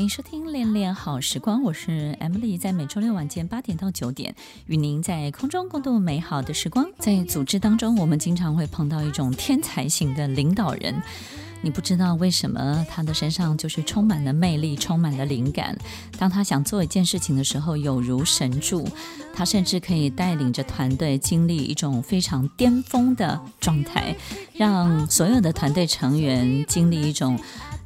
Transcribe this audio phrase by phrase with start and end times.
[0.00, 4.34] 欢迎收听《恋恋好时光》，我是 Emily，在每周六晚间八点到九点，
[4.64, 6.90] 与您在空中共度美好的时光。
[6.98, 11.02] 在组织当中，我们经常会碰到一种天才型的领导人，
[11.60, 15.76] 你不知道为什么他的身上就是充满了魅力，充满了灵感。
[16.18, 18.88] 当他想做一件事情的时候，有如神助。
[19.34, 24.16] 他甚至可以带领着团队经历一种非常巅峰的状态，
[24.54, 27.38] 让所有的团队成员经历一种。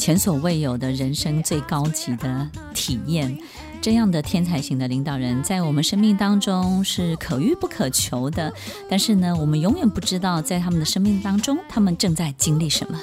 [0.00, 3.38] 前所未有的人生最高级的体验，
[3.82, 8.50] 这样的天才型的领导人，在我们生命当中是可遇不可求的。
[8.88, 12.98] 但是呢，我们永远不知道，在他们的生命当中，他们正在经历什么。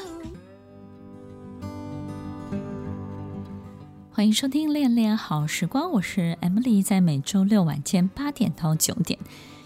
[4.12, 9.20] 欢迎收听《恋恋好时光》，我是 Emily，在每周六晚间八点到九点，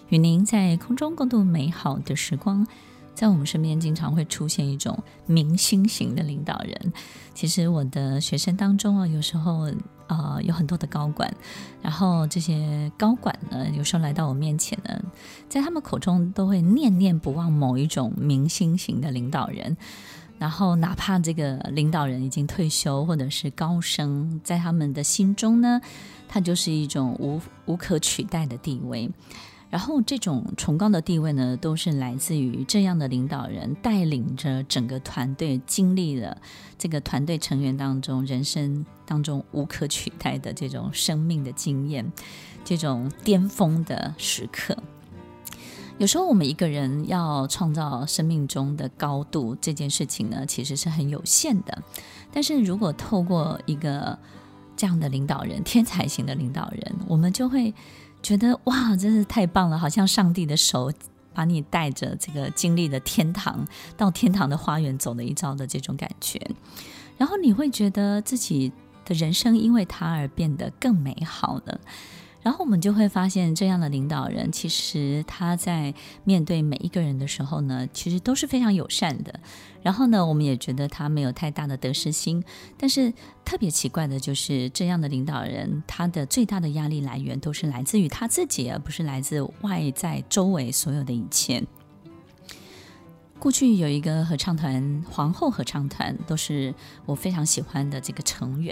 [0.09, 2.67] 与您在空中共度美好的时光。
[3.21, 6.93] 在我们身边经常会出现一种明星型的领导人。
[7.35, 9.69] 其实我的学生当中啊，有时候
[10.07, 11.31] 啊、呃、有很多的高管，
[11.83, 14.99] 然后这些高管呢，有时候来到我面前呢，
[15.47, 19.77] 在他们口中都会念念不忘某一种明星型的领导人。
[20.39, 25.79] 然后哪怕这个领导人已经退休或者是高升，在他们的心中呢，
[26.27, 29.07] 他就是一种无无可取代的地位。
[29.71, 36.37] 然后这种崇高的地位呢，都是来自于这样的领导人带领着整个团队，经历了
[36.77, 42.11] 这个团队成员当中人生当中无可取代的这种生命的经验，
[42.65, 44.77] 这种巅峰的时刻。
[45.97, 51.81] 有时候我们一个人要创造生命中的高度，这件事情呢，其实是很有限的。
[52.33, 54.19] 但是如果透过一个
[54.75, 57.73] 这样的领导人，天才型的领导人，我们就会。
[58.21, 59.77] 觉得哇，真是太棒了！
[59.77, 60.91] 好像上帝的手
[61.33, 63.65] 把你带着这个经历了天堂，
[63.97, 66.39] 到天堂的花园走了一遭的这种感觉，
[67.17, 68.71] 然后你会觉得自己
[69.05, 71.79] 的人生因为他而变得更美好了。
[72.41, 75.93] 然后我们就会发现，这样的领导人其实他在
[76.23, 79.39] 面对每一个人的时候呢，其实都是非常友善的。
[79.83, 82.43] 然后呢，我们也觉得他没有太大的得失心。
[82.77, 83.13] 但是
[83.45, 91.63] 特别奇怪的就是，这样的领导人，他的最大的压力来源都是来自于他自己，而不是来自外在周围所有的一切。
[93.41, 96.71] 过去有一个合唱团，皇后合唱团，都是
[97.07, 98.71] 我非常喜欢的这个成员，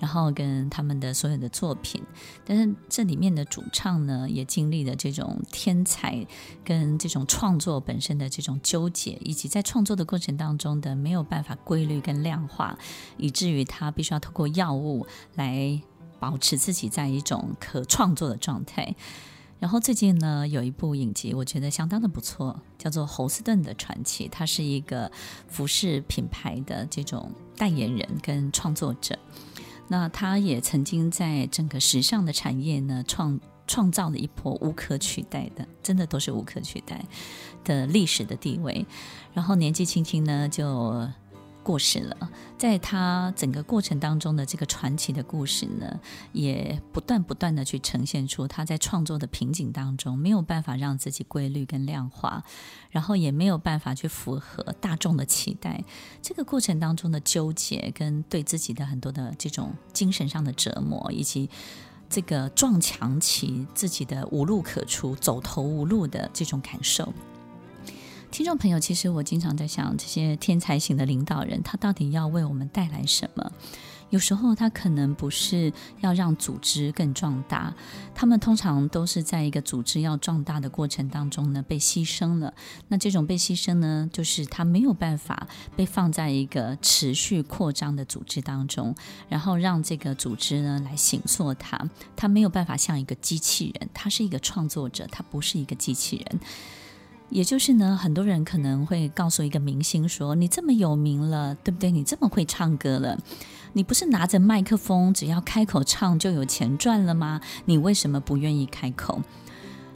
[0.00, 2.02] 然后跟他们的所有的作品，
[2.44, 6.26] 但是这里面的主唱呢，也经历了这种天才
[6.64, 12.76] 跟这种创作本身的这种纠结，以及在创作的过程当中的没有办法规律跟量化，
[13.18, 15.80] 以至于他必须要透过药物来
[16.18, 18.96] 保持自己在一种可创作的状态。
[19.60, 24.26] 然后最近呢，有一部影集，我觉得相当的不错，叫做《侯斯顿的传奇》。
[24.30, 25.10] 他是一个
[25.48, 29.18] 服饰品牌的这种代言人跟创作者。
[29.88, 37.04] 那他也曾经在整个时尚的产业呢，创创造了一波无可取代的，真的都是无可取代
[37.64, 38.86] 的历史的地位。
[39.32, 41.08] 然后年纪轻轻呢，就。
[41.68, 46.00] 过世了，在他整个过程当中的这个传奇的故事呢，
[46.32, 52.42] 也不断不断的去呈现出他在创作的瓶颈当中没有办法让自己规律跟量化，
[52.90, 55.84] 然后也没有办法去符合大众的期待，
[56.22, 61.50] 这个过程当中的纠结跟对自己的很多的这种精神上的折磨，以及
[62.08, 67.12] 这个撞墙期自己的无路可出、走投无路的这种感受。
[68.38, 73.50] 听众朋友，其实我经常在想，这些天才型的领导人，他到底要为我们带来什么？
[74.10, 75.72] 有时候他可能不是
[76.02, 77.74] 要让组织更壮大，
[78.14, 82.54] 他们通常都是在一个组织要壮大的过程当中呢，被牺牲了。
[82.86, 88.94] 那这种被牺牲呢，就是他没有办法被放在一个持续扩张的组织当中，
[89.28, 91.76] 然后让这个组织呢来形塑他。
[92.14, 96.40] 他没有办法像一个机器人，他是一个创作者，他不是一个机器人。
[97.30, 101.90] 也就是呢，很多人可能会告诉一个明星说：“你这么有名了，对不对？
[101.90, 103.18] 你这么会唱歌了，
[103.74, 107.40] 你不是拿着麦克风，只要开口唱就有钱赚了吗？
[107.66, 109.20] 你为什么不愿意开口？”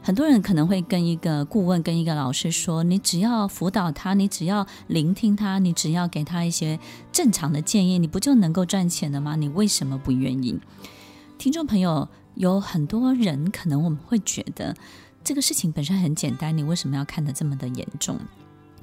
[0.04, 6.78] 很多人可能会跟一个顾问、跟一个老师说：“你只要辅导他，你只要聆听他，你只要给他一些
[7.12, 9.36] 正常的建议，你不就能够赚钱了吗？
[9.36, 10.60] 你为什么不愿意？”
[11.38, 14.76] 听众朋友，有很多人可能我们会觉得。
[15.24, 18.18] 这个事情本身很简单，你为什么要看得这么的严重？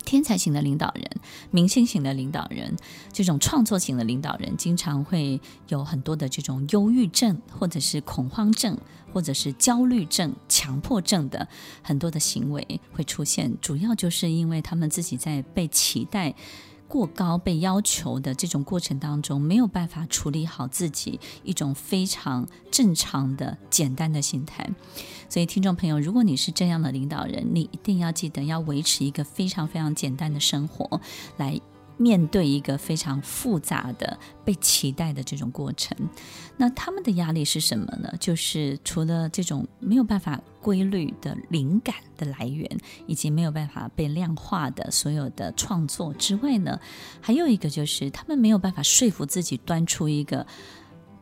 [0.06, 1.06] 天才型的领导人、
[1.52, 2.76] 明星型的领导人、
[3.14, 8.76] 这种创作型的领导人，经常会有很多的这种忧郁症，或者是恐慌症，
[9.14, 11.48] 或者是焦虑症、强迫症的
[11.84, 16.34] 很多的行为会出现，主要就是因为他们自己在被期待
[16.90, 24.68] 过高被要求的这种过程当中，没有办法处理好自己一种非常正常的简单的心态。
[25.30, 31.00] 所以，听众朋友，如果你是这样的领导人，你一定要记得要维持一个非常非常简单的生活，
[31.38, 31.62] 来
[32.00, 35.96] 面对一个非常复杂的被期待的这种过程。
[36.58, 38.12] 那他们的压力是什么呢？
[38.20, 42.68] 就是除了这种没有办法规律的灵感的来源，
[43.06, 46.80] 以及没有办法被量化的所有的创作之外呢，
[47.22, 50.48] 还有一个就是他们没有办法说服自己端出一个。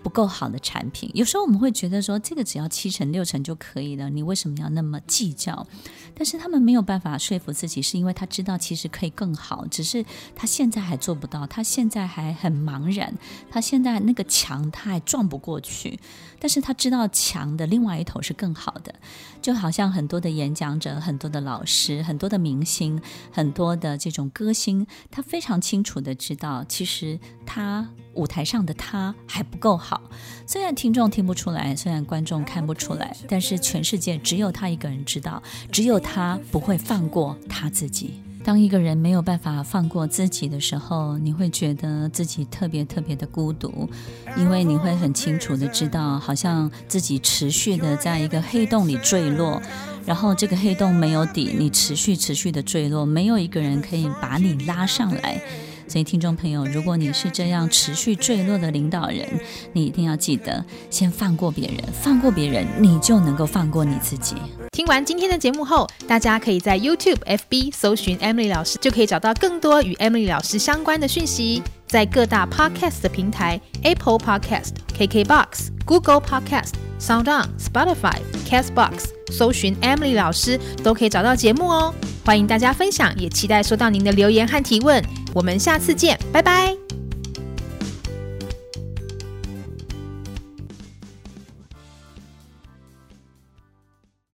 [0.07, 5.68] 不够好的产品，有时候我们会觉得说，这个只要七成六成就可以了，你为什么要那么计较？
[6.15, 13.13] 但是他们没有办法说服自己，是因为他知道其实可以更好，只是他现在还做不到，他现在还很茫然，
[13.51, 16.00] 他现在那个墙他还撞不过去，
[16.39, 18.95] 但是他知道墙的另外一头是更好的，
[19.42, 22.98] 就好像很多的演讲者、很多的老师、很多的明星、
[23.30, 27.89] 很多的这种歌星，他非常清楚的知道，其实他。
[28.18, 29.96] 舞台上的他还不够好
[30.45, 35.41] 虽然听众听不出来，虽然观众看不出来，但是全世界只有他一个人知道，
[35.71, 38.21] 只有他不会放过他自己。
[38.44, 43.89] 当一个人没有办法放过自己的时候，你会觉得自己特别特别的孤独，
[44.38, 49.61] 因为你会很清楚的知道，好像自己持续的在一个黑洞里坠落，
[50.05, 55.41] 然后这个黑洞没有底，你持续持续的坠落，没有一个人可以把你拉上来。
[55.88, 59.28] 所以，听众朋友，如果你是这样持续坠落的领导人，
[59.74, 64.36] 你一定要记得先放过别人，放过别人，你就能够放过你自己。
[64.72, 71.63] 听完今天的节目后，大家可以在 YouTube、FB 搜寻 Emily 老师，就可以找到更多与 Emily 老师相关的讯息。
[71.88, 81.94] 在各大 Podcast 的平台，Apple Podcast、KKBox、Google Podcast、SoundOn、Spotify、Castbox，搜寻 Emily 老师都可以找到节目哦。
[82.25, 85.01] 欢迎大家分享，也期待收到您的留言和提问。
[85.38, 86.96] 我们下次见，拜拜。